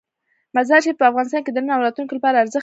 [0.55, 2.59] مزارشریف په افغانستان کې د نن او راتلونکي لپاره ارزښت لري.